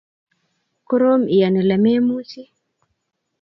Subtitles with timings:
[0.87, 2.43] korom iyan Ile memuchi